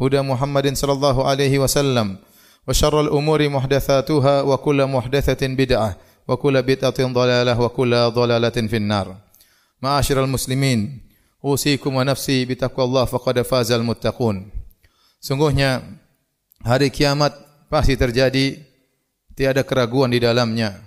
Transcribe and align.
هدى 0.00 0.20
محمد 0.20 0.66
صلى 0.76 0.92
الله 0.92 1.16
عليه 1.28 1.58
وسلم 1.58 2.16
وشر 2.68 3.00
الأمور 3.00 3.48
محدثاتها 3.48 4.42
وكل 4.42 4.86
محدثة 4.86 5.42
بدعة 5.46 5.96
وكل 6.28 6.62
بدعة 6.62 7.00
ضلالة 7.00 7.60
وكل 7.60 7.92
ضلالة 8.10 8.56
في 8.70 8.76
النار 8.76 9.16
معاشر 9.82 10.24
المسلمين 10.24 11.00
أوصيكم 11.44 11.94
ونفسي 11.94 12.44
بتقوى 12.44 12.84
الله 12.84 13.04
فقد 13.04 13.42
فاز 13.42 13.72
المتقون 13.72 14.36
Sungguhnya 15.20 15.84
hari 16.64 16.88
kiamat 16.88 17.36
pasti 17.68 17.92
terjadi 17.92 18.56
tiada 19.36 19.60
keraguan 19.60 20.08
di 20.08 20.16
dalamnya 20.16 20.80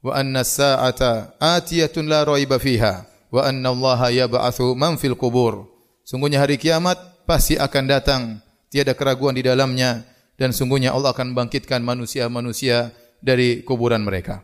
wa 0.00 0.16
anna 0.16 0.40
sa'ata 0.40 1.36
atiyatun 1.36 2.08
la 2.08 2.24
raiba 2.24 2.56
fiha 2.56 3.04
wa 3.28 3.44
anna 3.44 3.68
Allah 3.68 4.24
yab'atsu 4.24 4.72
man 4.72 4.96
fil 4.96 5.12
qubur 5.12 5.76
Sungguhnya 6.06 6.38
hari 6.38 6.54
kiamat 6.54 6.96
pasti 7.26 7.58
akan 7.58 7.84
datang, 7.90 8.22
tiada 8.71 8.95
keraguan 8.95 9.35
di 9.35 9.43
dalamnya 9.43 10.07
dan 10.39 10.55
sungguhnya 10.55 10.95
Allah 10.95 11.11
akan 11.11 11.35
bangkitkan 11.35 11.83
manusia-manusia 11.83 12.95
dari 13.19 13.61
kuburan 13.61 14.01
mereka. 14.01 14.41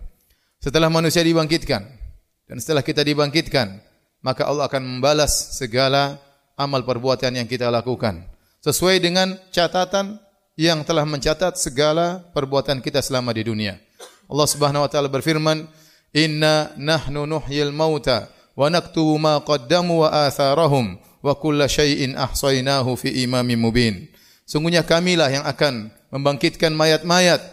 Setelah 0.59 0.92
manusia 0.92 1.23
dibangkitkan 1.23 1.81
dan 2.45 2.58
setelah 2.59 2.83
kita 2.83 3.02
dibangkitkan, 3.08 3.80
maka 4.22 4.44
Allah 4.44 4.67
akan 4.67 4.83
membalas 4.83 5.55
segala 5.55 6.20
amal 6.59 6.83
perbuatan 6.83 7.39
yang 7.39 7.48
kita 7.48 7.72
lakukan 7.72 8.28
sesuai 8.61 9.00
dengan 9.00 9.39
catatan 9.53 10.20
yang 10.58 10.81
telah 10.83 11.05
mencatat 11.05 11.55
segala 11.55 12.20
perbuatan 12.33 12.83
kita 12.83 13.00
selama 13.00 13.31
di 13.31 13.48
dunia. 13.48 13.80
Allah 14.28 14.48
Subhanahu 14.50 14.83
wa 14.83 14.89
taala 14.92 15.08
berfirman, 15.08 15.70
"Inna 16.11 16.73
nahnu 16.75 17.23
nuhyil 17.30 17.72
mauta 17.72 18.28
wa 18.58 18.67
naktubu 18.67 19.16
ma 19.22 19.39
qaddamu 19.39 20.03
wa 20.03 20.09
atharahum 20.28 20.98
wa 21.28 21.36
kulla 21.36 21.67
syai'in 21.67 22.16
ahsainahu 22.16 22.95
fi 22.95 23.11
imamin 23.28 23.59
mubin." 23.59 24.08
Sungguhnya 24.47 24.88
kamilah 24.88 25.28
yang 25.28 25.44
akan 25.44 25.92
membangkitkan 26.08 26.72
mayat-mayat 26.72 27.44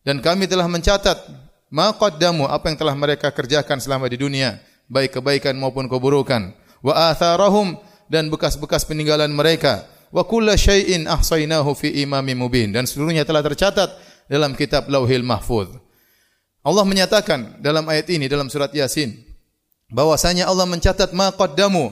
dan 0.00 0.24
kami 0.24 0.48
telah 0.48 0.64
mencatat 0.64 1.28
ma 1.68 1.92
qaddamu 1.92 2.48
apa 2.48 2.72
yang 2.72 2.80
telah 2.80 2.96
mereka 2.96 3.28
kerjakan 3.28 3.76
selama 3.84 4.08
di 4.08 4.16
dunia, 4.16 4.56
baik 4.88 5.20
kebaikan 5.20 5.52
maupun 5.60 5.92
keburukan. 5.92 6.56
Wa 6.80 7.12
atharahum 7.12 7.76
dan 8.08 8.32
bekas-bekas 8.32 8.88
peninggalan 8.88 9.28
mereka. 9.28 9.84
Wa 10.12 10.24
kulla 10.28 10.56
syai'in 10.56 11.08
ahsainahu 11.08 11.72
fi 11.72 12.04
imamin 12.04 12.36
mubin 12.36 12.68
dan 12.72 12.84
seluruhnya 12.84 13.24
telah 13.24 13.40
tercatat 13.40 13.92
dalam 14.28 14.52
kitab 14.52 14.88
Lauhil 14.92 15.24
Mahfuz. 15.24 15.72
Allah 16.62 16.84
menyatakan 16.86 17.58
dalam 17.64 17.82
ayat 17.88 18.06
ini 18.12 18.28
dalam 18.28 18.46
surat 18.52 18.70
Yasin 18.70 19.31
bahwasanya 19.92 20.48
Allah 20.48 20.64
mencatat 20.64 21.12
ma 21.12 21.28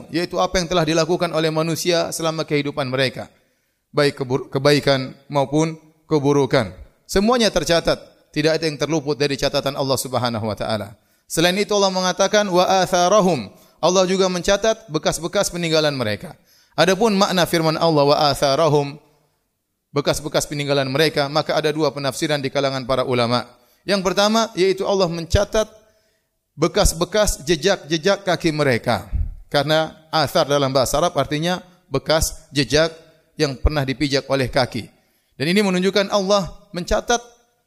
yaitu 0.09 0.41
apa 0.41 0.57
yang 0.57 0.67
telah 0.67 0.81
dilakukan 0.81 1.29
oleh 1.31 1.53
manusia 1.53 2.09
selama 2.09 2.43
kehidupan 2.43 2.89
mereka. 2.89 3.29
Baik 3.93 4.25
kebaikan 4.49 5.13
maupun 5.29 5.77
keburukan. 6.09 6.73
Semuanya 7.05 7.53
tercatat. 7.53 8.09
Tidak 8.31 8.55
ada 8.55 8.63
yang 8.63 8.79
terluput 8.79 9.19
dari 9.19 9.35
catatan 9.35 9.75
Allah 9.75 9.99
Subhanahu 9.99 10.47
wa 10.47 10.55
taala. 10.55 10.95
Selain 11.27 11.55
itu 11.59 11.75
Allah 11.75 11.91
mengatakan 11.91 12.47
wa 12.47 12.63
atharahum. 12.63 13.51
Allah 13.83 14.07
juga 14.07 14.31
mencatat 14.31 14.87
bekas-bekas 14.87 15.51
peninggalan 15.51 15.91
mereka. 15.91 16.39
Adapun 16.79 17.11
makna 17.11 17.43
firman 17.43 17.75
Allah 17.75 18.07
wa 18.07 18.17
atharahum 18.31 18.95
bekas-bekas 19.91 20.47
peninggalan 20.47 20.87
mereka 20.87 21.27
maka 21.27 21.51
ada 21.51 21.67
dua 21.75 21.91
penafsiran 21.91 22.39
di 22.39 22.47
kalangan 22.47 22.87
para 22.87 23.03
ulama. 23.03 23.43
Yang 23.83 24.07
pertama 24.07 24.47
yaitu 24.55 24.87
Allah 24.87 25.11
mencatat 25.11 25.67
bekas-bekas 26.55 27.43
jejak-jejak 27.47 28.27
kaki 28.27 28.51
mereka. 28.51 29.07
Karena 29.51 30.07
athar 30.11 30.47
dalam 30.47 30.71
bahasa 30.71 30.95
Arab 30.99 31.15
artinya 31.19 31.59
bekas 31.91 32.47
jejak 32.55 32.95
yang 33.35 33.59
pernah 33.59 33.83
dipijak 33.83 34.27
oleh 34.31 34.47
kaki. 34.47 34.87
Dan 35.35 35.51
ini 35.51 35.59
menunjukkan 35.59 36.07
Allah 36.13 36.47
mencatat 36.71 37.19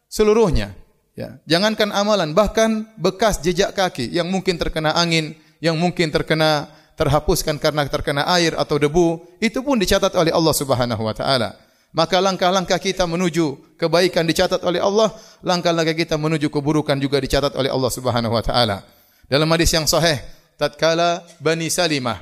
seluruhnya. 0.09 0.73
Ya, 1.15 1.39
jangankan 1.47 1.95
amalan, 1.95 2.35
bahkan 2.35 2.91
bekas 2.99 3.39
jejak 3.39 3.71
kaki 3.79 4.11
yang 4.11 4.27
mungkin 4.27 4.59
terkena 4.59 4.99
angin, 4.99 5.39
yang 5.63 5.79
mungkin 5.79 6.11
terkena 6.11 6.67
terhapuskan 6.99 7.59
karena 7.59 7.87
terkena 7.87 8.27
air 8.35 8.59
atau 8.59 8.79
debu, 8.83 9.23
itu 9.39 9.63
pun 9.63 9.79
dicatat 9.79 10.11
oleh 10.19 10.35
Allah 10.35 10.55
Subhanahu 10.55 11.03
wa 11.07 11.15
taala. 11.15 11.55
Maka 11.95 12.19
langkah-langkah 12.19 12.83
kita 12.83 13.07
menuju 13.07 13.79
kebaikan 13.79 14.27
dicatat 14.27 14.59
oleh 14.67 14.83
Allah, 14.83 15.15
langkah-langkah 15.47 15.95
kita 15.95 16.19
menuju 16.19 16.51
keburukan 16.51 16.99
juga 16.99 17.23
dicatat 17.23 17.55
oleh 17.55 17.71
Allah 17.71 17.91
Subhanahu 17.95 18.35
wa 18.35 18.43
taala. 18.43 18.83
Dalam 19.31 19.47
hadis 19.55 19.71
yang 19.71 19.87
sahih, 19.87 20.19
tatkala 20.59 21.23
Bani 21.39 21.71
Salimah 21.71 22.19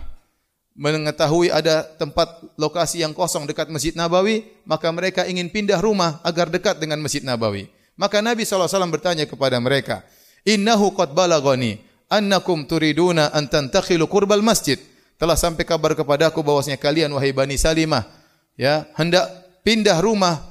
mengetahui 0.76 1.48
ada 1.48 1.88
tempat 1.96 2.44
lokasi 2.60 3.00
yang 3.00 3.16
kosong 3.16 3.48
dekat 3.48 3.72
Masjid 3.72 3.96
Nabawi, 3.96 4.44
maka 4.68 4.92
mereka 4.92 5.24
ingin 5.24 5.48
pindah 5.48 5.80
rumah 5.80 6.20
agar 6.20 6.52
dekat 6.52 6.76
dengan 6.76 7.00
Masjid 7.00 7.24
Nabawi. 7.24 7.68
Maka 7.96 8.20
Nabi 8.20 8.44
SAW 8.44 8.68
bertanya 8.92 9.24
kepada 9.24 9.56
mereka, 9.56 10.04
Innahu 10.44 10.92
qad 10.92 11.16
balagani 11.16 11.80
annakum 12.12 12.68
turiduna 12.68 13.32
an 13.32 13.48
tantakhilu 13.48 14.04
qurbal 14.04 14.44
masjid. 14.44 14.76
Telah 15.16 15.38
sampai 15.38 15.64
kabar 15.64 15.96
kepadaku 15.96 16.44
bahwasanya 16.44 16.76
kalian 16.76 17.08
wahai 17.14 17.32
Bani 17.32 17.54
Salimah 17.56 18.04
ya 18.58 18.84
hendak 18.98 19.41
pindah 19.62 19.98
rumah 20.02 20.42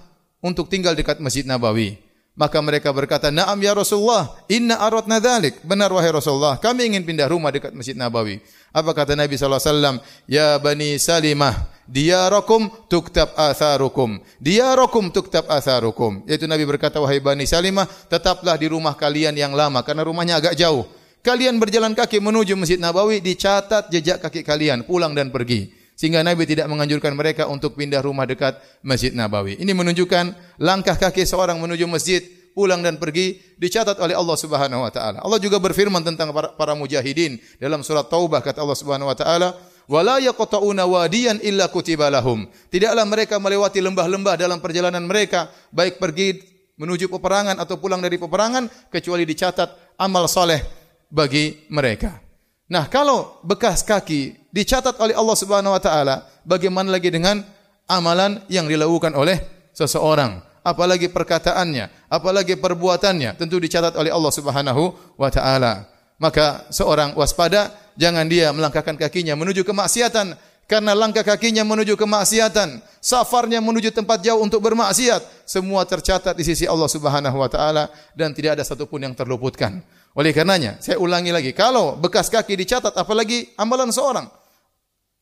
untuk 0.41 0.67
tinggal 0.67 0.97
dekat 0.97 1.21
Masjid 1.21 1.45
Nabawi. 1.45 1.99
Maka 2.31 2.63
mereka 2.63 2.95
berkata, 2.95 3.27
"Na'am 3.27 3.59
ya 3.59 3.75
Rasulullah, 3.75 4.31
inna 4.47 4.79
aradna 4.79 5.19
dzalik." 5.19 5.61
Benar 5.67 5.91
wahai 5.91 6.15
Rasulullah, 6.15 6.55
kami 6.57 6.87
ingin 6.87 7.03
pindah 7.03 7.27
rumah 7.27 7.51
dekat 7.51 7.75
Masjid 7.75 7.93
Nabawi. 7.93 8.39
Apa 8.71 8.95
kata 8.95 9.19
Nabi 9.19 9.35
wasallam? 9.35 9.99
"Ya 10.31 10.55
Bani 10.55 10.95
Salimah, 10.95 11.67
diyarakum 11.91 12.71
tuktab 12.87 13.35
atharukum. 13.35 14.23
Diyarakum 14.39 15.11
tuktab 15.11 15.43
atharukum." 15.51 16.23
Yaitu 16.23 16.47
Nabi 16.47 16.63
berkata, 16.63 17.03
"Wahai 17.03 17.19
Bani 17.19 17.43
Salimah, 17.43 17.83
tetaplah 18.07 18.55
di 18.55 18.71
rumah 18.71 18.95
kalian 18.95 19.35
yang 19.35 19.51
lama 19.51 19.83
karena 19.83 20.07
rumahnya 20.07 20.39
agak 20.39 20.55
jauh. 20.55 20.87
Kalian 21.19 21.59
berjalan 21.59 21.91
kaki 21.91 22.23
menuju 22.23 22.55
Masjid 22.55 22.79
Nabawi, 22.79 23.19
dicatat 23.19 23.91
jejak 23.91 24.23
kaki 24.23 24.47
kalian 24.47 24.87
pulang 24.87 25.11
dan 25.11 25.35
pergi." 25.35 25.80
Sehingga 26.01 26.25
Nabi 26.25 26.49
tidak 26.49 26.65
menganjurkan 26.65 27.13
mereka 27.13 27.45
untuk 27.45 27.77
pindah 27.77 28.01
rumah 28.01 28.25
dekat 28.25 28.57
Masjid 28.81 29.13
Nabawi. 29.13 29.61
Ini 29.61 29.69
menunjukkan 29.69 30.57
langkah 30.57 30.97
kaki 30.97 31.21
seorang 31.29 31.61
menuju 31.61 31.85
masjid, 31.85 32.25
pulang 32.57 32.81
dan 32.81 32.97
pergi 32.97 33.37
dicatat 33.61 34.01
oleh 34.01 34.17
Allah 34.17 34.33
Subhanahu 34.33 34.81
wa 34.81 34.89
taala. 34.89 35.21
Allah 35.21 35.37
juga 35.37 35.61
berfirman 35.61 36.01
tentang 36.01 36.33
para, 36.33 36.57
para 36.57 36.73
mujahidin 36.73 37.37
dalam 37.61 37.85
surat 37.85 38.09
Taubah 38.09 38.41
kata 38.41 38.65
Allah 38.65 38.77
Subhanahu 38.81 39.13
wa 39.13 39.17
taala, 39.17 39.53
"Wala 39.85 40.17
yaqta'una 40.17 40.89
wadiyan 40.89 41.37
illa 41.45 41.69
kutiba 41.69 42.09
lahum." 42.09 42.49
Tidaklah 42.73 43.05
mereka 43.05 43.37
melewati 43.37 43.77
lembah-lembah 43.77 44.41
dalam 44.41 44.57
perjalanan 44.57 45.05
mereka, 45.05 45.53
baik 45.69 46.01
pergi 46.01 46.41
menuju 46.81 47.13
peperangan 47.13 47.61
atau 47.61 47.77
pulang 47.77 48.01
dari 48.01 48.17
peperangan 48.17 48.89
kecuali 48.89 49.21
dicatat 49.21 50.01
amal 50.01 50.25
soleh 50.25 50.65
bagi 51.13 51.69
mereka. 51.69 52.30
Nah, 52.71 52.87
kalau 52.87 53.43
bekas 53.43 53.83
kaki 53.83 54.47
dicatat 54.47 54.95
oleh 55.03 55.11
Allah 55.11 55.35
Subhanahu 55.35 55.75
wa 55.75 55.81
taala, 55.83 56.23
bagaimana 56.47 56.87
lagi 56.87 57.11
dengan 57.11 57.43
amalan 57.83 58.39
yang 58.47 58.63
dilakukan 58.63 59.11
oleh 59.11 59.43
seseorang? 59.75 60.39
Apalagi 60.63 61.11
perkataannya, 61.11 62.07
apalagi 62.07 62.55
perbuatannya, 62.55 63.35
tentu 63.35 63.59
dicatat 63.59 63.91
oleh 63.99 64.07
Allah 64.07 64.31
Subhanahu 64.31 64.95
wa 65.19 65.27
taala. 65.27 65.83
Maka 66.15 66.63
seorang 66.71 67.11
waspada, 67.19 67.75
jangan 67.99 68.23
dia 68.31 68.55
melangkahkan 68.55 68.95
kakinya 68.95 69.35
menuju 69.35 69.67
kemaksiatan 69.67 70.39
karena 70.63 70.95
langkah 70.95 71.27
kakinya 71.27 71.67
menuju 71.67 71.99
kemaksiatan, 71.99 72.79
safarnya 73.03 73.59
menuju 73.59 73.91
tempat 73.91 74.23
jauh 74.23 74.39
untuk 74.39 74.63
bermaksiat, 74.63 75.43
semua 75.43 75.83
tercatat 75.83 76.31
di 76.31 76.47
sisi 76.47 76.63
Allah 76.63 76.87
Subhanahu 76.87 77.35
wa 77.35 77.51
taala 77.51 77.91
dan 78.15 78.31
tidak 78.31 78.55
ada 78.55 78.63
satupun 78.63 79.03
yang 79.03 79.11
terluputkan. 79.11 79.83
Oleh 80.11 80.35
karenanya, 80.35 80.75
saya 80.83 80.99
ulangi 80.99 81.31
lagi, 81.31 81.55
kalau 81.55 81.95
bekas 81.95 82.27
kaki 82.27 82.59
dicatat 82.59 82.91
apalagi 82.99 83.47
amalan 83.55 83.91
seorang. 83.95 84.27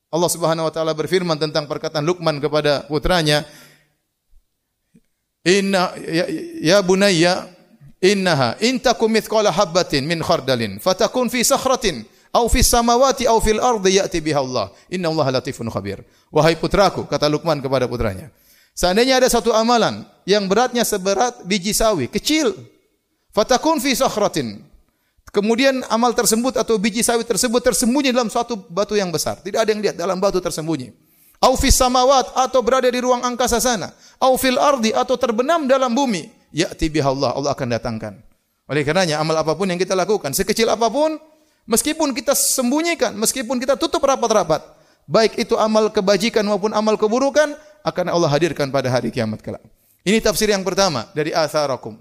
Allah 0.10 0.30
Subhanahu 0.34 0.66
wa 0.66 0.74
taala 0.74 0.98
berfirman 0.98 1.38
tentang 1.38 1.70
perkataan 1.70 2.02
Luqman 2.02 2.42
kepada 2.42 2.90
putranya, 2.90 3.46
"Inna 5.46 5.94
ya, 6.02 6.26
ya 6.58 6.78
bunayya 6.82 7.46
innaha 8.02 8.58
in 8.66 8.82
takum 8.82 9.14
mithqala 9.14 9.54
habatin 9.54 10.10
min 10.10 10.26
khardalin 10.26 10.82
fatakun 10.82 11.30
fi 11.30 11.46
sakhratin 11.46 12.10
aw 12.34 12.50
fi 12.50 12.66
samawati 12.66 13.30
aw 13.30 13.38
fil 13.38 13.62
ardi 13.62 14.02
ya'ti 14.02 14.18
biha 14.18 14.42
Allah. 14.42 14.74
Inna 14.90 15.14
Allah 15.14 15.38
latifun 15.38 15.70
khabir." 15.70 16.02
Wahai 16.34 16.58
putraku, 16.58 17.06
kata 17.06 17.30
Luqman 17.30 17.62
kepada 17.62 17.86
putranya, 17.86 18.34
Seandainya 18.80 19.20
ada 19.20 19.28
satu 19.28 19.52
amalan 19.52 20.08
yang 20.24 20.48
beratnya 20.48 20.88
seberat 20.88 21.44
biji 21.44 21.76
sawi, 21.76 22.08
kecil. 22.08 22.56
Fatakun 23.36 23.84
fi 23.84 23.92
sakhratin. 23.92 24.69
Kemudian 25.30 25.86
amal 25.94 26.18
tersebut 26.18 26.58
atau 26.58 26.82
biji 26.82 27.06
sawi 27.06 27.22
tersebut 27.22 27.62
tersembunyi 27.62 28.10
dalam 28.10 28.34
suatu 28.34 28.58
batu 28.58 28.98
yang 28.98 29.14
besar. 29.14 29.38
Tidak 29.38 29.62
ada 29.62 29.70
yang 29.70 29.82
lihat 29.82 29.96
dalam 29.96 30.18
batu 30.18 30.42
tersembunyi. 30.42 30.90
Au 31.40 31.56
fis 31.56 31.78
samawat 31.78 32.36
atau 32.36 32.60
berada 32.60 32.90
di 32.90 33.00
ruang 33.00 33.24
angkasa 33.24 33.62
sana. 33.64 33.94
Au 34.20 34.36
fil 34.36 34.58
ardi 34.58 34.92
atau 34.92 35.16
terbenam 35.16 35.70
dalam 35.70 35.94
bumi. 35.94 36.28
Ya'ti 36.50 36.90
bihallah, 36.90 37.38
Allah 37.38 37.54
akan 37.54 37.68
datangkan. 37.78 38.14
Oleh 38.70 38.82
karenanya 38.86 39.22
amal 39.22 39.38
apa 39.38 39.54
pun 39.54 39.70
yang 39.70 39.78
kita 39.78 39.98
lakukan, 39.98 40.34
sekecil 40.34 40.70
apa 40.70 40.90
pun, 40.90 41.18
meskipun 41.70 42.14
kita 42.14 42.34
sembunyikan, 42.38 43.14
meskipun 43.18 43.58
kita 43.58 43.78
tutup 43.78 44.02
rapat-rapat, 44.06 44.62
baik 45.10 45.38
itu 45.42 45.58
amal 45.58 45.90
kebajikan 45.90 46.46
maupun 46.46 46.74
amal 46.74 46.98
keburukan, 46.98 47.54
akan 47.82 48.06
Allah 48.14 48.30
hadirkan 48.30 48.70
pada 48.70 48.90
hari 48.94 49.10
kiamat 49.10 49.42
kelak. 49.42 49.62
Ini 50.06 50.22
tafsir 50.22 50.50
yang 50.50 50.62
pertama 50.62 51.10
dari 51.18 51.34
atharakum. 51.34 51.98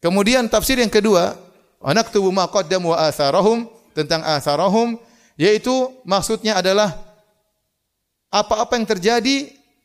Kemudian 0.00 0.48
tafsir 0.48 0.80
yang 0.80 0.90
kedua, 0.90 1.36
anaktubu 1.84 2.30
ma 2.30 2.46
qaddamu 2.46 2.94
wa 2.94 2.98
atharahum 3.06 3.66
tentang 3.92 4.22
atharahum 4.22 4.96
yaitu 5.36 5.72
maksudnya 6.06 6.58
adalah 6.58 6.94
apa-apa 8.32 8.80
yang 8.80 8.86
terjadi 8.88 9.36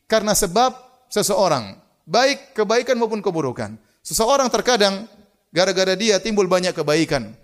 karena 0.08 0.32
sebab 0.32 0.72
seseorang, 1.12 1.76
baik 2.08 2.56
kebaikan 2.56 2.96
maupun 2.96 3.20
keburukan. 3.20 3.76
Seseorang 4.00 4.48
terkadang 4.48 5.04
gara-gara 5.52 5.92
dia 5.92 6.16
timbul 6.16 6.48
banyak 6.48 6.72
kebaikan. 6.72 7.36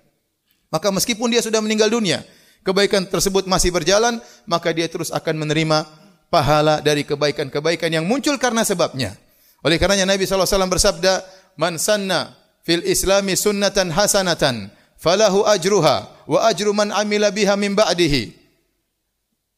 Maka 0.72 0.88
meskipun 0.88 1.28
dia 1.28 1.44
sudah 1.44 1.60
meninggal 1.60 1.92
dunia, 1.92 2.24
kebaikan 2.64 3.04
tersebut 3.04 3.44
masih 3.44 3.68
berjalan, 3.68 4.16
maka 4.48 4.72
dia 4.72 4.88
terus 4.88 5.12
akan 5.12 5.44
menerima 5.44 5.84
pahala 6.32 6.80
dari 6.80 7.04
kebaikan-kebaikan 7.04 7.92
yang 7.92 8.08
muncul 8.08 8.40
karena 8.40 8.64
sebabnya. 8.64 9.12
Oleh 9.60 9.76
karenanya 9.76 10.08
Nabi 10.08 10.24
SAW 10.24 10.48
bersabda, 10.72 11.24
Man 11.54 11.78
sanna 11.78 12.43
fil 12.64 12.82
islami 12.82 13.36
sunnatan 13.36 13.92
hasanatan, 13.92 14.72
falahu 14.96 15.44
ajruha, 15.44 16.08
wa 16.24 16.38
ajru 16.48 16.72
man 16.72 16.90
amila 16.90 17.28
biha 17.30 17.54
min 17.54 17.76
ba'dihi. 17.76 18.32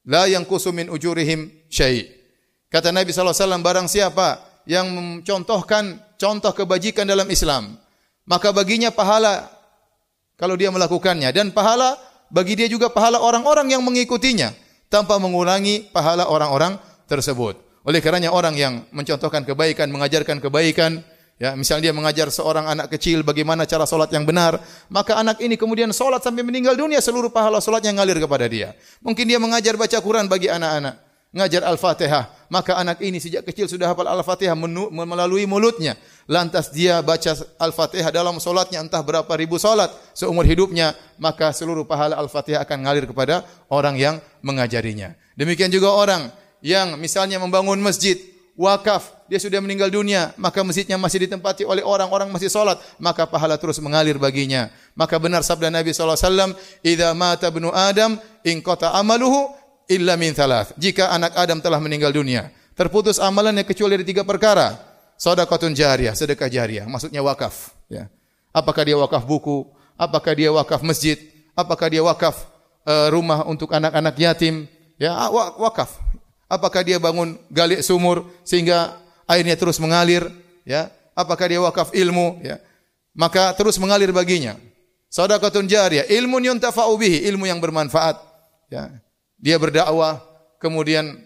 La 0.07 0.27
yang 0.27 0.43
kusumin 0.47 0.91
ujurihim 0.91 1.51
syai. 1.71 2.07
Kata 2.67 2.91
Nabi 2.91 3.15
SAW, 3.15 3.63
barang 3.63 3.87
siapa 3.87 4.43
yang 4.67 4.91
mencontohkan 4.91 6.03
contoh 6.19 6.51
kebajikan 6.51 7.07
dalam 7.07 7.27
Islam, 7.31 7.79
maka 8.27 8.51
baginya 8.51 8.91
pahala 8.91 9.47
kalau 10.35 10.59
dia 10.59 10.69
melakukannya 10.75 11.31
dan 11.31 11.55
pahala 11.55 11.97
bagi 12.29 12.59
dia 12.59 12.67
juga 12.67 12.91
pahala 12.91 13.23
orang-orang 13.23 13.71
yang 13.71 13.83
mengikutinya 13.87 14.51
tanpa 14.91 15.19
mengurangi 15.23 15.87
pahala 15.95 16.27
orang-orang 16.27 16.79
tersebut. 17.07 17.59
Oleh 17.87 18.03
karenanya 18.03 18.35
orang 18.35 18.59
yang 18.59 18.83
mencontohkan 18.91 19.47
kebaikan, 19.47 19.87
mengajarkan 19.95 20.43
kebaikan, 20.43 21.07
ya, 21.37 21.57
misalnya 21.57 21.89
dia 21.89 21.95
mengajar 21.97 22.29
seorang 22.33 22.67
anak 22.69 22.93
kecil 22.93 23.23
bagaimana 23.25 23.65
cara 23.69 23.85
solat 23.89 24.13
yang 24.13 24.25
benar, 24.25 24.61
maka 24.89 25.17
anak 25.17 25.41
ini 25.41 25.57
kemudian 25.57 25.93
solat 25.93 26.21
sampai 26.25 26.45
meninggal 26.45 26.77
dunia 26.77 27.01
seluruh 27.01 27.33
pahala 27.33 27.61
solatnya 27.61 27.97
ngalir 27.97 28.21
kepada 28.21 28.47
dia. 28.49 28.77
Mungkin 29.05 29.25
dia 29.29 29.41
mengajar 29.41 29.77
baca 29.77 29.97
Quran 30.01 30.29
bagi 30.29 30.49
anak-anak, 30.53 30.95
ngajar 31.37 31.63
Al-Fatihah, 31.69 32.49
maka 32.49 32.79
anak 32.79 33.03
ini 33.05 33.21
sejak 33.21 33.45
kecil 33.45 33.69
sudah 33.69 33.93
hafal 33.93 34.09
Al-Fatihah 34.09 34.57
melalui 34.93 35.45
mulutnya. 35.45 35.99
Lantas 36.27 36.75
dia 36.75 36.99
baca 37.05 37.37
Al-Fatihah 37.61 38.11
dalam 38.11 38.41
solatnya 38.43 38.83
entah 38.83 39.01
berapa 39.05 39.31
ribu 39.37 39.61
solat 39.61 39.93
seumur 40.17 40.43
hidupnya, 40.49 40.97
maka 41.21 41.53
seluruh 41.53 41.85
pahala 41.87 42.19
Al-Fatihah 42.19 42.65
akan 42.65 42.89
ngalir 42.89 43.05
kepada 43.07 43.45
orang 43.71 43.95
yang 43.95 44.17
mengajarinya. 44.43 45.15
Demikian 45.37 45.69
juga 45.69 45.93
orang 45.93 46.33
yang 46.65 46.97
misalnya 46.97 47.37
membangun 47.37 47.79
masjid, 47.79 48.17
wakaf, 48.57 49.16
dia 49.27 49.43
sudah 49.43 49.59
meninggal 49.59 49.91
dunia, 49.91 50.31
maka 50.39 50.63
masjidnya 50.63 50.95
masih 50.95 51.27
ditempati 51.27 51.67
oleh 51.67 51.83
orang-orang 51.83 52.31
masih 52.31 52.47
salat, 52.47 52.79
maka 52.99 53.27
pahala 53.27 53.59
terus 53.59 53.83
mengalir 53.83 54.19
baginya. 54.19 54.71
Maka 54.95 55.19
benar 55.19 55.43
sabda 55.43 55.67
Nabi 55.71 55.91
SAW, 55.91 56.55
Idza 56.83 57.11
mata 57.13 57.51
bnu 57.51 57.75
Adam, 57.75 58.19
in 58.47 58.63
qata 58.63 58.95
amaluhu 58.95 59.51
illa 59.91 60.15
min 60.15 60.31
thalath. 60.35 60.75
Jika 60.79 61.11
anak 61.11 61.35
Adam 61.35 61.59
telah 61.59 61.83
meninggal 61.83 62.15
dunia, 62.15 62.55
terputus 62.79 63.19
amalannya 63.19 63.67
kecuali 63.67 63.99
dari 63.99 64.07
tiga 64.07 64.23
perkara. 64.23 64.79
Sedekahun 65.17 65.73
jariyah, 65.73 66.13
sedekah 66.13 66.47
jariyah, 66.47 66.85
maksudnya 66.85 67.25
wakaf. 67.25 67.73
Ya. 67.89 68.13
Apakah 68.53 68.85
dia 68.85 68.97
wakaf 69.01 69.25
buku? 69.25 69.65
Apakah 69.97 70.37
dia 70.37 70.53
wakaf 70.53 70.85
masjid? 70.85 71.17
Apakah 71.57 71.89
dia 71.89 72.05
wakaf 72.05 72.37
uh, 72.85 73.09
rumah 73.09 73.49
untuk 73.49 73.73
anak-anak 73.73 74.13
yatim? 74.21 74.69
Ya, 75.01 75.17
wakaf. 75.33 75.97
Apakah 76.47 76.85
dia 76.85 77.01
bangun 77.01 77.41
gali 77.49 77.81
sumur 77.81 78.29
sehingga 78.45 79.06
airnya 79.27 79.59
terus 79.59 79.77
mengalir, 79.83 80.27
ya? 80.63 80.89
Apakah 81.13 81.47
dia 81.51 81.61
wakaf 81.61 81.93
ilmu, 81.93 82.41
ya? 82.41 82.63
Maka 83.13 83.53
terus 83.59 83.77
mengalir 83.77 84.15
baginya. 84.15 84.57
Sadaqatun 85.11 85.67
jariyah, 85.67 86.07
ilmu 86.11 86.43
yuntafa'u 86.43 86.95
bihi, 86.99 87.27
ilmu 87.31 87.47
yang 87.47 87.59
bermanfaat, 87.59 88.17
ya. 88.71 88.91
Dia 89.37 89.57
berdakwah, 89.61 90.23
kemudian 90.63 91.19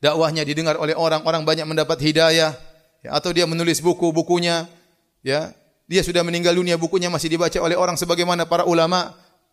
dakwahnya 0.00 0.46
didengar 0.46 0.80
oleh 0.80 0.96
orang, 0.96 1.22
orang 1.26 1.42
banyak 1.44 1.66
mendapat 1.68 1.98
hidayah, 2.00 2.56
ya, 3.04 3.10
atau 3.12 3.34
dia 3.34 3.44
menulis 3.44 3.82
buku-bukunya, 3.82 4.70
ya. 5.22 5.52
Dia 5.90 6.06
sudah 6.06 6.22
meninggal 6.22 6.54
dunia, 6.54 6.78
bukunya 6.78 7.10
masih 7.10 7.34
dibaca 7.34 7.58
oleh 7.58 7.74
orang 7.74 7.98
sebagaimana 7.98 8.46
para 8.46 8.62
ulama. 8.62 9.10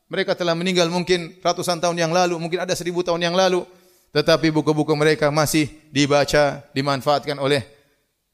Mereka 0.07 0.37
telah 0.37 0.55
meninggal 0.55 0.87
mungkin 0.87 1.35
ratusan 1.43 1.81
tahun 1.83 1.97
yang 1.97 2.13
lalu, 2.13 2.37
mungkin 2.39 2.63
ada 2.63 2.71
seribu 2.77 3.03
tahun 3.03 3.25
yang 3.25 3.35
lalu 3.35 3.65
tetapi 4.11 4.51
buku-buku 4.51 4.93
mereka 4.95 5.31
masih 5.31 5.67
dibaca, 5.91 6.63
dimanfaatkan 6.71 7.37
oleh 7.39 7.63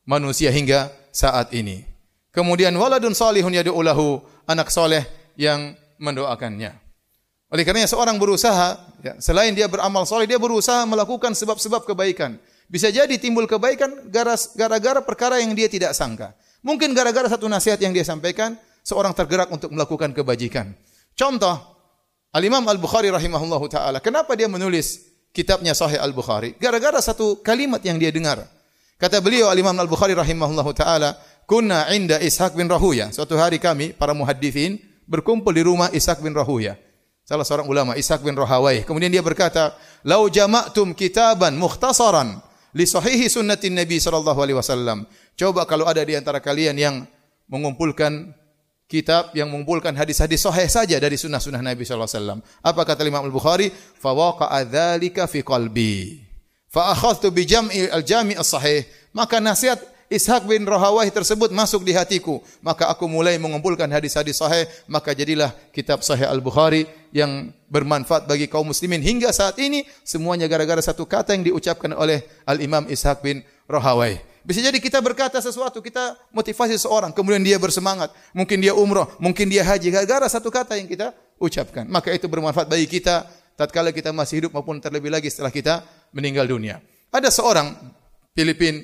manusia 0.06 0.52
hingga 0.54 0.92
saat 1.14 1.54
ini. 1.54 1.86
Kemudian 2.34 2.74
waladun 2.74 3.14
salihun 3.14 3.54
yad'ulahu, 3.54 4.22
anak 4.50 4.74
soleh 4.74 5.06
yang 5.38 5.78
mendoakannya. 6.02 6.74
Oleh 7.54 7.62
karenanya 7.62 7.86
seorang 7.86 8.18
berusaha, 8.18 8.81
ya, 9.06 9.14
selain 9.22 9.54
dia 9.54 9.70
beramal 9.70 10.10
soleh, 10.10 10.25
dia 10.25 10.42
berusaha 10.42 10.90
melakukan 10.90 11.38
sebab-sebab 11.38 11.86
kebaikan. 11.86 12.42
Bisa 12.66 12.90
jadi 12.90 13.14
timbul 13.22 13.46
kebaikan 13.46 14.10
gara-gara 14.58 14.98
perkara 15.06 15.38
yang 15.38 15.54
dia 15.54 15.69
tidak 15.69 15.94
sangka. 15.94 16.34
Mungkin 16.66 16.98
gara-gara 16.98 17.30
satu 17.30 17.46
nasihat 17.46 17.78
yang 17.78 17.94
dia 17.94 18.02
sampaikan, 18.02 18.58
seorang 18.81 19.14
tergerak 19.14 19.54
untuk 19.54 19.69
melakukan 19.69 20.10
kebajikan. 20.18 20.74
Contoh, 21.14 21.54
Al-Imam 22.34 22.66
Al-Bukhari 22.66 23.14
rahimahullahu 23.14 23.69
taala, 23.69 24.02
kenapa 24.02 24.34
dia 24.34 24.50
menulis 24.50 25.12
kitabnya 25.33 25.74
Sahih 25.74 26.00
Al-Bukhari 26.00 26.56
gara-gara 26.62 27.01
satu 27.01 27.41
kalimat 27.41 27.81
yang 27.81 27.97
dia 27.97 28.13
dengar. 28.13 28.45
Kata 29.01 29.19
beliau 29.19 29.50
Al-Imam 29.51 29.75
Al-Bukhari 29.75 30.15
rahimahullahu 30.15 30.71
taala, 30.77 31.19
"Kunna 31.50 31.89
inda 31.91 32.21
Ishaq 32.21 32.56
bin 32.56 32.71
Rahuya." 32.71 33.11
Suatu 33.11 33.35
hari 33.35 33.59
kami 33.59 33.92
para 33.92 34.16
muhadditsin 34.16 34.80
berkumpul 35.09 35.52
di 35.52 35.66
rumah 35.66 35.92
Ishaq 35.92 36.23
bin 36.23 36.31
Rahuya. 36.31 36.80
Salah 37.23 37.44
seorang 37.44 37.68
ulama 37.68 37.97
Ishaq 37.99 38.23
bin 38.23 38.35
Rahawai. 38.35 38.83
Kemudian 38.87 39.11
dia 39.11 39.23
berkata, 39.23 39.75
"Lau 40.07 40.28
jama'tum 40.28 40.92
kitaban 40.95 41.56
mukhtasaran 41.56 42.40
li 42.75 42.85
sahihi 42.87 43.28
sunnatin 43.31 43.75
Nabi 43.75 43.99
sallallahu 43.99 44.40
alaihi 44.40 44.59
wasallam." 44.59 45.07
Coba 45.33 45.66
kalau 45.66 45.90
ada 45.90 46.04
di 46.04 46.13
antara 46.19 46.44
kalian 46.44 46.75
yang 46.78 46.95
mengumpulkan 47.47 48.31
kitab 48.94 49.33
yang 49.33 49.50
mengumpulkan 49.50 49.90
hadis-hadis 49.97 50.45
sahih 50.45 50.69
saja 50.69 51.02
dari 51.02 51.18
sunnah-sunnah 51.18 51.66
Nabi 51.66 51.81
sallallahu 51.81 52.06
alaihi 52.06 52.21
wasallam. 52.21 52.40
Apa 52.62 52.81
kata 52.85 53.02
Imam 53.02 53.26
Al-Bukhari? 53.26 53.73
Fa 53.73 54.14
waqa'a 54.14 54.62
dzalika 54.62 55.26
fi 55.26 55.42
qalbi. 55.42 56.21
Fa 56.69 56.94
as-sahih. 56.94 58.85
Maka 59.09 59.42
nasihat 59.42 59.81
Ishaq 60.14 60.45
bin 60.45 60.62
Rahawai 60.69 61.09
tersebut 61.09 61.50
masuk 61.50 61.81
di 61.81 61.97
hatiku. 61.97 62.38
Maka 62.62 62.85
aku 62.85 63.09
mulai 63.09 63.42
mengumpulkan 63.42 63.90
hadis-hadis 63.90 64.38
sahih. 64.38 64.69
Maka 64.85 65.18
jadilah 65.18 65.50
kitab 65.73 66.06
sahih 66.06 66.30
Al-Bukhari 66.30 66.85
yang 67.09 67.50
bermanfaat 67.73 68.30
bagi 68.30 68.45
kaum 68.45 68.69
muslimin. 68.69 69.02
Hingga 69.02 69.33
saat 69.33 69.57
ini 69.57 69.90
semuanya 70.06 70.45
gara-gara 70.45 70.81
satu 70.85 71.09
kata 71.09 71.33
yang 71.33 71.50
diucapkan 71.50 71.97
oleh 71.97 72.21
Al-Imam 72.45 72.85
Ishaq 72.85 73.26
bin 73.26 73.42
Rahawai. 73.66 74.32
Bisa 74.44 74.59
jadi 74.59 74.76
kita 74.76 75.00
berkata 75.00 75.40
sesuatu, 75.40 75.80
kita 75.80 76.19
motivasi 76.35 76.76
seorang, 76.76 77.16
kemudian 77.16 77.40
dia 77.40 77.56
bersemangat. 77.56 78.12
Mungkin 78.35 78.59
dia 78.59 78.76
umroh, 78.76 79.07
mungkin 79.16 79.47
dia 79.47 79.64
haji. 79.64 79.88
Gara-gara 79.88 80.28
satu 80.28 80.52
kata 80.52 80.76
yang 80.76 80.92
kita 80.92 81.16
ucapkan. 81.40 81.88
Maka 81.88 82.12
itu 82.12 82.28
bermanfaat 82.28 82.68
bagi 82.68 82.83
kita, 82.92 83.23
tatkala 83.56 83.95
kita 83.95 84.12
masih 84.12 84.44
hidup 84.44 84.52
maupun 84.52 84.83
terlebih 84.83 85.07
lagi 85.07 85.31
setelah 85.31 85.47
kita 85.47 85.88
meninggal 86.12 86.44
dunia. 86.44 86.83
Ada 87.07 87.31
seorang 87.31 87.71
Filipin, 88.35 88.83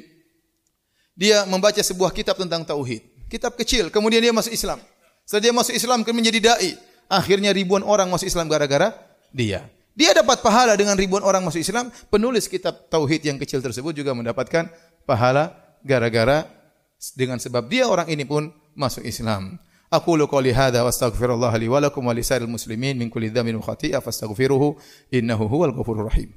dia 1.11 1.43
membaca 1.43 1.83
sebuah 1.83 2.15
kitab 2.15 2.39
tentang 2.39 2.63
tauhid. 2.63 3.27
Kitab 3.27 3.59
kecil, 3.59 3.91
kemudian 3.91 4.23
dia 4.23 4.31
masuk 4.31 4.55
Islam. 4.55 4.79
Setelah 5.27 5.43
dia 5.43 5.53
masuk 5.53 5.73
Islam, 5.75 6.07
kemudian 6.07 6.31
menjadi 6.31 6.39
dai. 6.55 6.71
Akhirnya 7.11 7.51
ribuan 7.51 7.83
orang 7.83 8.07
masuk 8.07 8.31
Islam 8.31 8.47
gara-gara 8.47 8.95
dia. 9.35 9.67
Dia 9.99 10.15
dapat 10.15 10.39
pahala 10.39 10.79
dengan 10.79 10.95
ribuan 10.95 11.19
orang 11.19 11.43
masuk 11.43 11.59
Islam. 11.59 11.91
Penulis 12.07 12.47
kitab 12.47 12.87
tauhid 12.87 13.27
yang 13.27 13.35
kecil 13.35 13.59
tersebut 13.59 13.91
juga 13.91 14.15
mendapatkan 14.15 14.71
pahala 15.09 15.57
gara-gara 15.81 16.45
dengan 17.17 17.41
sebab 17.41 17.65
dia 17.65 17.89
orang 17.89 18.05
ini 18.13 18.29
pun 18.29 18.53
masuk 18.77 19.01
Islam. 19.01 19.57
Aku 19.89 20.13
lu 20.13 20.29
qouli 20.29 20.53
hadza 20.53 20.85
wa 20.85 20.93
astaghfirullah 20.93 21.49
li 21.57 21.65
wa 21.65 21.81
lakum 21.81 22.05
wa 22.05 22.13
lisairil 22.13 22.45
muslimin 22.45 22.93
min 22.93 23.09
kulli 23.09 23.33
dhanbin 23.33 23.57
wa 23.57 23.65
khati'a 23.65 23.97
fastaghfiruhu 24.05 24.77
innahu 25.09 25.49
huwal 25.49 25.73
ghafurur 25.73 26.05
rahim. 26.13 26.29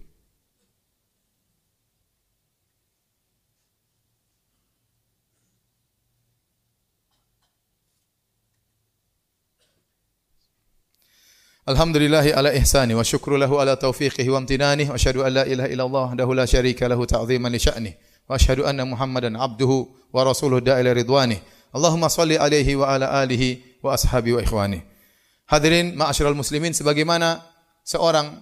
Alhamdulillahi 11.63 12.33
ala 12.33 12.51
ihsani 12.57 12.97
wa 12.97 13.05
syukru 13.05 13.39
lahu 13.39 13.61
ala 13.61 13.77
taufiqihi 13.77 14.27
wa 14.33 14.41
amtinani 14.43 14.89
wa 14.89 14.97
asyhadu 14.99 15.23
an 15.23 15.31
la 15.31 15.45
ilaha 15.47 15.69
illallah 15.69 16.03
wahdahu 16.11 16.35
la 16.35 16.43
syarika 16.43 16.89
lahu 16.89 17.07
ta'dhiman 17.07 17.53
li 17.53 17.61
sya'nihi 17.61 18.12
wa 18.29 18.37
asyhadu 18.37 18.67
anna 18.67 18.87
Muhammadan 18.87 19.37
abduhu 19.37 19.91
wa 20.13 20.21
rasuluhu 20.23 20.63
da'ila 20.63 20.95
ridwani. 20.95 21.41
Allahumma 21.73 22.13
salli 22.13 22.37
alaihi 22.37 22.77
wa 22.77 22.93
ala 22.93 23.09
alihi 23.25 23.81
wa 23.81 23.97
ashabi 23.97 24.37
wa 24.37 24.41
ikhwani. 24.45 24.85
Hadirin 25.49 25.97
ma'asyiral 25.97 26.37
muslimin 26.37 26.77
sebagaimana 26.77 27.41
seorang 27.85 28.41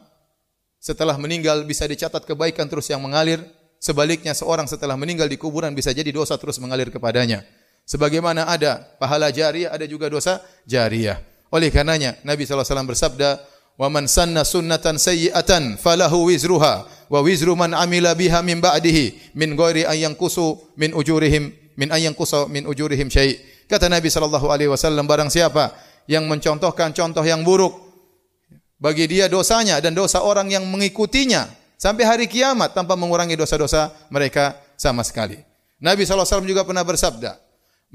setelah 0.81 1.15
meninggal 1.21 1.63
bisa 1.69 1.85
dicatat 1.87 2.25
kebaikan 2.25 2.67
terus 2.67 2.89
yang 2.91 3.05
mengalir, 3.05 3.39
sebaliknya 3.79 4.33
seorang 4.33 4.65
setelah 4.65 4.97
meninggal 4.97 5.29
di 5.29 5.37
kuburan 5.37 5.77
bisa 5.77 5.93
jadi 5.93 6.09
dosa 6.09 6.41
terus 6.41 6.57
mengalir 6.59 6.89
kepadanya. 6.89 7.45
Sebagaimana 7.85 8.47
ada 8.47 8.83
pahala 9.03 9.35
jariah, 9.35 9.75
ada 9.75 9.85
juga 9.85 10.07
dosa 10.07 10.39
jariah. 10.63 11.19
Oleh 11.51 11.75
karenanya 11.75 12.15
Nabi 12.23 12.47
SAW 12.47 12.87
bersabda, 12.87 13.43
"Wa 13.81 13.89
man 13.89 14.05
sanna 14.05 14.45
sunnatan 14.45 15.01
sayyi'atan 15.01 15.81
falahu 15.81 16.29
wizruha 16.29 16.85
wa 17.09 17.19
wizru 17.25 17.57
man 17.57 17.73
amila 17.73 18.13
biha 18.13 18.45
min 18.45 18.61
ba'dihi 18.61 19.33
min 19.33 19.57
ghairi 19.57 19.89
an 19.89 19.97
yanqusu 19.97 20.61
min 20.77 20.93
ujurihim 20.93 21.49
min 21.81 21.89
an 21.89 21.97
yanqusa 21.97 22.45
min 22.53 22.69
ujurihim 22.69 23.09
syai'." 23.09 23.41
Kata 23.65 23.89
Nabi 23.89 24.13
sallallahu 24.13 24.53
alaihi 24.53 24.69
wasallam, 24.69 25.09
barang 25.09 25.33
siapa 25.33 25.73
yang 26.05 26.29
mencontohkan 26.29 26.93
contoh 26.93 27.25
yang 27.25 27.41
buruk 27.41 27.73
bagi 28.77 29.07
dia 29.09 29.33
dosanya 29.33 29.81
dan 29.81 29.97
dosa 29.97 30.21
orang 30.21 30.53
yang 30.53 30.69
mengikutinya 30.69 31.47
sampai 31.81 32.05
hari 32.05 32.27
kiamat 32.29 32.77
tanpa 32.77 33.01
mengurangi 33.01 33.39
dosa-dosa 33.39 33.95
mereka 34.13 34.61
sama 34.77 35.01
sekali. 35.07 35.41
Nabi 35.81 36.05
SAW 36.05 36.45
juga 36.45 36.67
pernah 36.67 36.85
bersabda, 36.85 37.41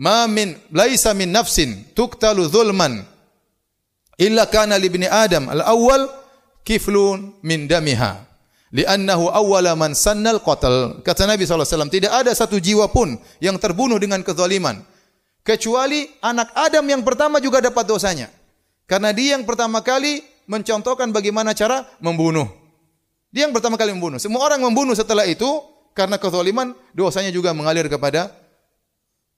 "Ma 0.02 0.26
min 0.26 0.58
laisa 0.74 1.14
min 1.14 1.30
nafsin 1.30 1.94
tuktalu 1.94 2.50
zulman 2.50 3.06
illa 4.20 4.48
kana 4.48 4.80
li 4.80 4.88
ibni 4.88 5.08
adam 5.08 5.50
al-awwal 5.52 6.08
kiflun 6.66 7.40
min 7.46 7.70
damiha. 7.70 8.26
Li'annahu 8.76 9.32
awwala 9.32 9.72
man 9.80 9.96
sannal 9.96 10.44
qatl. 10.44 11.00
Kata 11.00 11.24
Nabi 11.30 11.48
SAW 11.48 11.88
tidak 11.88 12.12
ada 12.12 12.36
satu 12.36 12.60
jiwa 12.60 12.92
pun 12.92 13.16
yang 13.40 13.56
terbunuh 13.56 13.96
dengan 13.96 14.20
kezaliman. 14.20 14.84
Kecuali 15.46 16.10
anak 16.26 16.52
Adam 16.58 16.84
yang 16.90 17.06
pertama 17.06 17.38
juga 17.40 17.62
dapat 17.62 17.86
dosanya. 17.86 18.28
Karena 18.90 19.14
dia 19.16 19.38
yang 19.38 19.46
pertama 19.46 19.80
kali 19.80 20.26
mencontohkan 20.50 21.14
bagaimana 21.14 21.54
cara 21.54 21.86
membunuh. 22.02 22.50
Dia 23.30 23.48
yang 23.48 23.54
pertama 23.54 23.78
kali 23.78 23.94
membunuh. 23.94 24.18
Semua 24.20 24.44
orang 24.44 24.60
membunuh 24.60 24.98
setelah 24.98 25.24
itu 25.24 25.48
karena 25.96 26.20
kezaliman 26.20 26.74
dosanya 26.92 27.30
juga 27.32 27.54
mengalir 27.56 27.88
kepada 27.88 28.34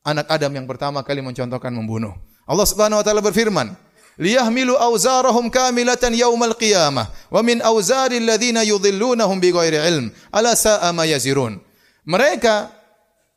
anak 0.07 0.31
Adam 0.31 0.51
yang 0.55 0.65
pertama 0.65 1.03
kali 1.03 1.19
mencontohkan 1.21 1.69
membunuh. 1.75 2.15
Allah 2.47 2.65
Subhanahu 2.65 3.03
wa 3.03 3.05
taala 3.05 3.19
berfirman 3.19 3.75
liyahmilu 4.17 4.75
awzarahum 4.75 5.47
kamilatan 5.47 6.13
yaumal 6.17 6.57
qiyamah. 6.57 7.09
Wa 7.29 7.41
min 7.45 7.61
awzaril 7.61 8.25
ladzina 8.25 8.65
yudhillunahum 8.65 9.37
bighairi 9.37 9.77
ilm. 9.77 10.05
Ala 10.33 10.57
sa'a 10.57 10.89
ma 10.91 11.05
yazirun. 11.05 11.61
Mereka 12.05 12.73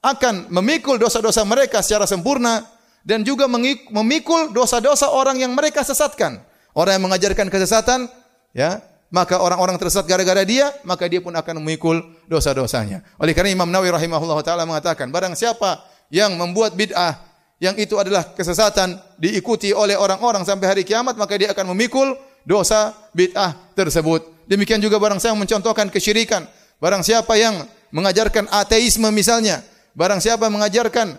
akan 0.00 0.48
memikul 0.48 0.96
dosa-dosa 0.96 1.44
mereka 1.44 1.84
secara 1.84 2.08
sempurna 2.08 2.64
dan 3.04 3.20
juga 3.24 3.44
memikul 3.92 4.52
dosa-dosa 4.52 5.12
orang 5.12 5.40
yang 5.40 5.52
mereka 5.52 5.84
sesatkan. 5.84 6.40
Orang 6.72 6.96
yang 6.96 7.04
mengajarkan 7.10 7.52
kesesatan 7.52 8.08
ya 8.56 8.80
maka 9.10 9.42
orang-orang 9.42 9.74
tersesat 9.76 10.06
gara-gara 10.06 10.46
dia 10.46 10.70
maka 10.86 11.10
dia 11.10 11.18
pun 11.18 11.34
akan 11.34 11.60
memikul 11.60 12.00
dosa-dosanya. 12.30 13.02
Oleh 13.18 13.34
karena 13.34 13.52
Imam 13.52 13.68
Nawawi 13.68 13.90
rahimahullah 13.90 14.38
taala 14.46 14.64
mengatakan 14.64 15.10
barang 15.10 15.34
siapa 15.34 15.82
yang 16.14 16.38
membuat 16.38 16.78
bid'ah 16.78 17.29
yang 17.60 17.76
itu 17.76 18.00
adalah 18.00 18.32
kesesatan 18.32 18.96
diikuti 19.20 19.76
oleh 19.76 19.92
orang-orang 19.92 20.48
sampai 20.48 20.66
hari 20.72 20.82
kiamat 20.82 21.14
maka 21.20 21.36
dia 21.36 21.52
akan 21.52 21.76
memikul 21.76 22.16
dosa 22.48 22.96
bid'ah 23.12 23.76
tersebut. 23.76 24.48
Demikian 24.48 24.80
juga 24.80 24.96
barang 24.96 25.20
yang 25.20 25.38
mencontohkan 25.38 25.92
kesyirikan, 25.92 26.48
barang 26.80 27.04
siapa 27.04 27.36
yang 27.36 27.68
mengajarkan 27.92 28.48
ateisme 28.50 29.06
misalnya, 29.12 29.62
barang 29.92 30.18
siapa 30.18 30.48
mengajarkan 30.48 31.14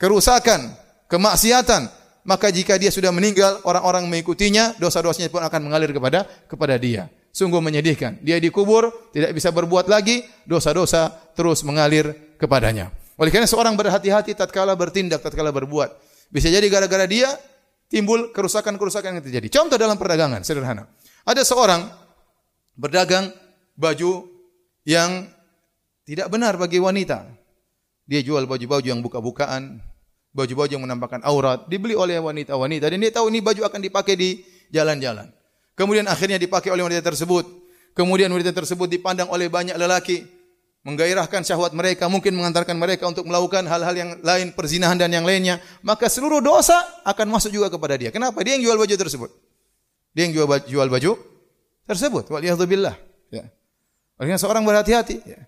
kerusakan, 0.00 0.74
kemaksiatan, 1.06 1.86
maka 2.24 2.48
jika 2.48 2.80
dia 2.80 2.88
sudah 2.88 3.12
meninggal, 3.12 3.60
orang-orang 3.68 4.08
mengikutinya, 4.08 4.74
dosa-dosanya 4.80 5.28
pun 5.28 5.44
akan 5.44 5.60
mengalir 5.68 5.92
kepada 5.92 6.24
kepada 6.48 6.74
dia. 6.80 7.12
Sungguh 7.34 7.60
menyedihkan. 7.60 8.18
Dia 8.24 8.40
dikubur, 8.40 9.12
tidak 9.12 9.36
bisa 9.36 9.52
berbuat 9.52 9.90
lagi, 9.90 10.24
dosa-dosa 10.48 11.12
terus 11.36 11.60
mengalir 11.66 12.34
kepadanya. 12.40 13.03
Oleh 13.14 13.30
karena 13.30 13.46
seorang 13.46 13.78
berhati-hati 13.78 14.34
tatkala 14.34 14.74
bertindak, 14.74 15.22
tatkala 15.22 15.54
berbuat. 15.54 15.94
Bisa 16.34 16.50
jadi 16.50 16.66
gara-gara 16.66 17.06
dia 17.06 17.30
timbul 17.86 18.34
kerusakan-kerusakan 18.34 19.18
yang 19.18 19.24
terjadi. 19.24 19.46
Contoh 19.54 19.78
dalam 19.78 19.94
perdagangan 19.94 20.42
sederhana. 20.42 20.90
Ada 21.22 21.46
seorang 21.46 21.86
berdagang 22.74 23.30
baju 23.78 24.26
yang 24.82 25.30
tidak 26.02 26.26
benar 26.28 26.58
bagi 26.58 26.82
wanita. 26.82 27.24
Dia 28.04 28.20
jual 28.20 28.44
baju-baju 28.44 28.84
yang 28.84 29.00
buka-bukaan, 29.00 29.80
baju-baju 30.34 30.70
yang 30.74 30.84
menampakkan 30.84 31.24
aurat, 31.24 31.64
dibeli 31.70 31.96
oleh 31.96 32.20
wanita-wanita 32.20 32.92
dan 32.92 32.98
dia 33.00 33.12
tahu 33.14 33.32
ini 33.32 33.40
baju 33.40 33.64
akan 33.64 33.80
dipakai 33.80 34.14
di 34.18 34.30
jalan-jalan. 34.68 35.30
Kemudian 35.72 36.04
akhirnya 36.10 36.36
dipakai 36.36 36.74
oleh 36.74 36.84
wanita 36.84 37.00
tersebut. 37.00 37.46
Kemudian 37.94 38.28
wanita 38.28 38.50
tersebut 38.50 38.90
dipandang 38.90 39.30
oleh 39.30 39.46
banyak 39.46 39.78
lelaki 39.78 40.26
menggairahkan 40.84 41.40
syahwat 41.42 41.72
mereka, 41.72 42.06
mungkin 42.12 42.36
mengantarkan 42.36 42.76
mereka 42.76 43.08
untuk 43.08 43.24
melakukan 43.24 43.64
hal-hal 43.64 43.96
yang 43.96 44.10
lain, 44.20 44.52
perzinahan 44.52 45.00
dan 45.00 45.08
yang 45.08 45.24
lainnya, 45.24 45.58
maka 45.80 46.12
seluruh 46.12 46.44
dosa 46.44 46.76
akan 47.08 47.32
masuk 47.32 47.50
juga 47.56 47.72
kepada 47.72 47.96
dia. 47.96 48.12
Kenapa? 48.12 48.44
Dia 48.44 48.60
yang 48.60 48.68
jual 48.68 48.76
baju 48.76 48.94
tersebut. 48.94 49.32
Dia 50.12 50.28
yang 50.28 50.36
jual 50.36 50.46
baju, 50.46 50.64
jual 50.68 50.88
baju 50.92 51.12
tersebut. 51.88 52.28
Waliyahzubillah. 52.28 52.94
Ya. 53.32 53.48
Olehnya 54.20 54.36
seorang 54.36 54.62
berhati-hati. 54.62 55.24
Ya. 55.24 55.40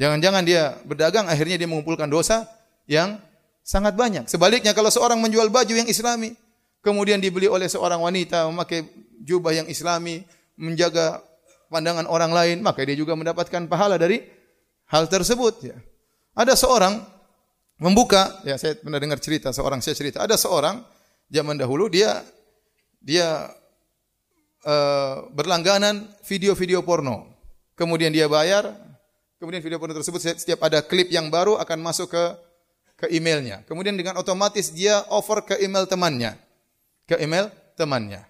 Jangan-jangan 0.00 0.42
dia 0.48 0.80
berdagang, 0.88 1.28
akhirnya 1.28 1.60
dia 1.60 1.68
mengumpulkan 1.68 2.08
dosa 2.08 2.48
yang 2.88 3.20
sangat 3.60 3.92
banyak. 3.92 4.24
Sebaliknya 4.24 4.72
kalau 4.72 4.88
seorang 4.88 5.20
menjual 5.20 5.52
baju 5.52 5.70
yang 5.76 5.86
islami, 5.86 6.32
kemudian 6.80 7.20
dibeli 7.20 7.44
oleh 7.44 7.68
seorang 7.68 8.00
wanita 8.00 8.48
memakai 8.48 8.88
jubah 9.20 9.52
yang 9.52 9.68
islami, 9.68 10.24
menjaga 10.56 11.20
pandangan 11.70 12.04
orang 12.10 12.34
lain, 12.34 12.56
maka 12.60 12.82
dia 12.82 12.98
juga 12.98 13.14
mendapatkan 13.14 13.70
pahala 13.70 13.96
dari 13.96 14.20
hal 14.90 15.06
tersebut. 15.06 15.54
Ya. 15.62 15.78
Ada 16.34 16.58
seorang 16.58 17.00
membuka, 17.80 18.42
ya 18.44 18.58
saya 18.58 18.76
pernah 18.76 18.98
dengar 18.98 19.22
cerita 19.22 19.54
seorang 19.54 19.80
saya 19.80 19.94
cerita, 19.96 20.20
ada 20.20 20.34
seorang 20.34 20.82
zaman 21.30 21.56
dahulu 21.56 21.86
dia 21.86 22.20
dia 23.00 23.48
uh, 24.66 25.24
berlangganan 25.32 26.10
video-video 26.26 26.84
porno. 26.84 27.30
Kemudian 27.78 28.12
dia 28.12 28.28
bayar, 28.28 28.76
kemudian 29.40 29.64
video 29.64 29.80
porno 29.80 29.96
tersebut 29.96 30.20
setiap 30.20 30.60
ada 30.68 30.84
klip 30.84 31.08
yang 31.08 31.32
baru 31.32 31.56
akan 31.56 31.78
masuk 31.80 32.12
ke 32.12 32.24
ke 33.00 33.06
emailnya. 33.16 33.64
Kemudian 33.64 33.96
dengan 33.96 34.20
otomatis 34.20 34.68
dia 34.68 35.00
offer 35.08 35.40
ke 35.40 35.54
email 35.64 35.88
temannya, 35.88 36.36
ke 37.08 37.16
email 37.16 37.48
temannya. 37.72 38.29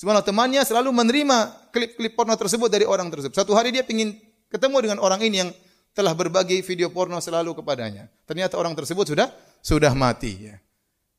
Subhanallah 0.00 0.24
temannya 0.24 0.64
selalu 0.64 0.96
menerima 0.96 1.68
klip-klip 1.76 2.16
porno 2.16 2.32
tersebut 2.32 2.72
dari 2.72 2.88
orang 2.88 3.12
tersebut. 3.12 3.36
Satu 3.36 3.52
hari 3.52 3.68
dia 3.68 3.84
ingin 3.84 4.16
ketemu 4.48 4.80
dengan 4.80 4.98
orang 5.04 5.20
ini 5.20 5.44
yang 5.44 5.52
telah 5.92 6.16
berbagi 6.16 6.64
video 6.64 6.88
porno 6.88 7.20
selalu 7.20 7.60
kepadanya. 7.60 8.08
Ternyata 8.24 8.56
orang 8.56 8.72
tersebut 8.72 9.12
sudah 9.12 9.28
sudah 9.60 9.92
mati 9.92 10.48
ya. 10.48 10.56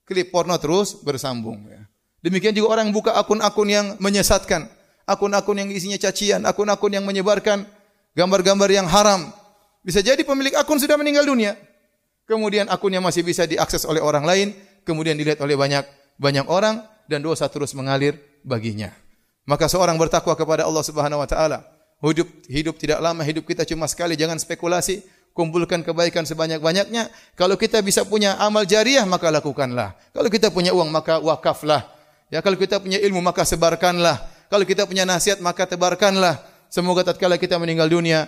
Klip 0.02 0.34
porno 0.34 0.58
terus 0.58 0.98
bersambung 0.98 1.62
ya. 1.70 1.86
Demikian 2.26 2.58
juga 2.58 2.74
orang 2.74 2.90
yang 2.90 2.98
buka 2.98 3.14
akun-akun 3.14 3.70
yang 3.70 3.86
menyesatkan, 4.02 4.66
akun-akun 5.06 5.62
yang 5.62 5.70
isinya 5.70 6.02
cacian, 6.02 6.42
akun-akun 6.50 6.90
yang 6.90 7.06
menyebarkan 7.06 7.70
gambar-gambar 8.18 8.70
yang 8.74 8.90
haram. 8.90 9.30
Bisa 9.86 10.02
jadi 10.02 10.26
pemilik 10.26 10.58
akun 10.58 10.82
sudah 10.82 10.98
meninggal 10.98 11.30
dunia. 11.30 11.54
Kemudian 12.26 12.66
akunnya 12.66 12.98
masih 12.98 13.22
bisa 13.22 13.46
diakses 13.46 13.86
oleh 13.86 14.02
orang 14.02 14.26
lain, 14.26 14.58
kemudian 14.90 15.14
dilihat 15.22 15.38
oleh 15.46 15.54
banyak 15.54 15.86
banyak 16.18 16.50
orang 16.50 16.82
dan 17.10 17.22
dosa 17.24 17.48
terus 17.50 17.72
mengalir 17.78 18.18
baginya. 18.46 18.94
Maka 19.46 19.66
seorang 19.66 19.98
bertakwa 19.98 20.34
kepada 20.38 20.66
Allah 20.66 20.84
Subhanahu 20.86 21.22
wa 21.22 21.30
taala. 21.30 21.66
Hidup 22.02 22.28
hidup 22.50 22.76
tidak 22.82 22.98
lama, 22.98 23.22
hidup 23.22 23.46
kita 23.46 23.62
cuma 23.66 23.86
sekali, 23.86 24.18
jangan 24.18 24.38
spekulasi. 24.42 25.06
Kumpulkan 25.32 25.80
kebaikan 25.80 26.28
sebanyak-banyaknya. 26.28 27.08
Kalau 27.40 27.56
kita 27.56 27.80
bisa 27.80 28.04
punya 28.04 28.36
amal 28.36 28.68
jariah, 28.68 29.08
maka 29.08 29.32
lakukanlah. 29.32 29.96
Kalau 30.12 30.28
kita 30.28 30.52
punya 30.52 30.76
uang, 30.76 30.92
maka 30.92 31.24
wakaflah. 31.24 31.88
Ya, 32.28 32.44
kalau 32.44 32.60
kita 32.60 32.84
punya 32.84 33.00
ilmu, 33.00 33.24
maka 33.24 33.48
sebarkanlah. 33.48 34.20
Kalau 34.52 34.68
kita 34.68 34.84
punya 34.84 35.08
nasihat, 35.08 35.40
maka 35.40 35.64
tebarkanlah. 35.64 36.44
Semoga 36.68 37.08
tatkala 37.08 37.40
kita 37.40 37.56
meninggal 37.56 37.88
dunia, 37.88 38.28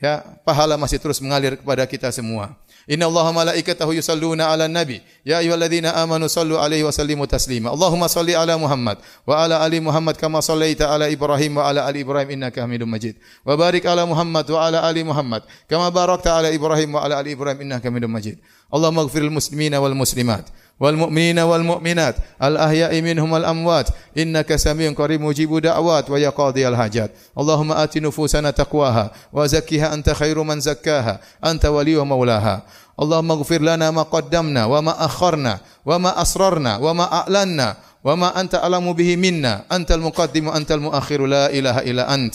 ya, 0.00 0.22
pahala 0.44 0.74
masih 0.74 0.98
terus 1.00 1.22
mengalir 1.22 1.56
kepada 1.56 1.86
kita 1.86 2.10
semua. 2.12 2.54
Inna 2.86 3.10
Allah 3.10 3.34
malaikatahu 3.34 3.98
yusalluna 3.98 4.46
ala 4.46 4.70
nabi. 4.70 5.02
Ya 5.26 5.42
ayyuhalladzina 5.42 5.90
amanu 5.98 6.30
sallu 6.30 6.54
alaihi 6.54 6.86
wa 6.86 6.94
sallimu 6.94 7.26
taslima. 7.26 7.74
Allahumma 7.74 8.06
salli 8.06 8.30
ala 8.30 8.54
Muhammad 8.54 9.02
wa 9.26 9.34
ala 9.42 9.58
ali 9.58 9.82
Muhammad 9.82 10.14
kama 10.14 10.38
sallaita 10.38 10.86
ala 10.86 11.10
Ibrahim 11.10 11.58
wa 11.58 11.66
ala 11.66 11.82
ali 11.82 12.06
Ibrahim 12.06 12.38
innaka 12.38 12.62
Hamidum 12.62 12.86
Majid. 12.86 13.18
Wa 13.42 13.58
barik 13.58 13.90
ala 13.90 14.06
Muhammad 14.06 14.46
wa 14.46 14.62
ala 14.62 14.86
ali 14.86 15.02
Muhammad 15.02 15.42
kama 15.66 15.90
barakta 15.90 16.38
ala 16.38 16.54
Ibrahim 16.54 16.94
wa 16.94 17.02
ala 17.02 17.18
ali 17.18 17.34
Ibrahim 17.34 17.66
innaka 17.66 17.90
Hamidum 17.90 18.06
Majid. 18.06 18.38
Allahumma 18.70 19.02
ighfiril 19.02 19.34
muslimina 19.34 19.82
wal 19.82 19.98
muslimat 19.98 20.46
والمؤمنين 20.80 21.38
والمؤمنات 21.38 22.16
الأحياء 22.42 23.00
منهم 23.00 23.32
والأموات. 23.32 23.88
إنك 24.18 24.56
سميع 24.56 24.92
قريب 24.92 25.20
مجيب 25.20 25.58
دعوات 25.58 26.10
ويا 26.10 26.28
قاضي 26.28 26.68
الحاجات. 26.68 27.10
اللهم 27.38 27.72
آت 27.72 27.98
نفوسنا 27.98 28.50
تقواها 28.50 29.10
وزكها 29.32 29.94
أنت 29.94 30.10
خير 30.10 30.42
من 30.42 30.60
زكاها. 30.60 31.20
أنت 31.44 31.66
ولي 31.66 31.96
ومولاها. 31.96 32.62
اللهم 33.00 33.30
اغفر 33.30 33.60
لنا 33.62 33.90
ما 33.90 34.02
قدمنا 34.02 34.64
وما 34.64 35.04
أخرنا 35.04 35.58
وما 35.86 36.22
أسررنا 36.22 36.76
وما 36.76 37.12
أعلنا 37.12 37.76
وما 38.04 38.40
أنت 38.40 38.54
أعلم 38.54 38.92
به 38.92 39.16
منا. 39.16 39.64
أنت 39.72 39.92
المقدم 39.92 40.46
وأنت 40.46 40.72
المؤخر. 40.72 41.26
لا 41.26 41.50
إله 41.50 41.78
إلا 41.78 42.14
أنت. 42.14 42.34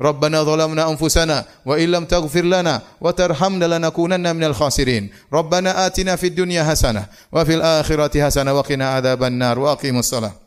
ربنا 0.00 0.42
ظلمنا 0.42 0.90
أنفسنا 0.90 1.44
وإن 1.66 1.88
لم 1.88 2.04
تغفر 2.04 2.42
لنا 2.42 2.82
وترحمنا 3.00 3.64
لنكونن 3.64 4.36
من 4.36 4.44
الخاسرين. 4.44 5.10
ربنا 5.32 5.86
آتنا 5.86 6.16
في 6.16 6.26
الدنيا 6.26 6.64
حسنة 6.64 7.06
وفي 7.32 7.54
الآخرة 7.54 8.24
حسنة 8.26 8.52
وقنا 8.52 8.88
عذاب 8.88 9.22
النار 9.24 9.58
وأقيموا 9.58 10.00
الصلاة. 10.00 10.45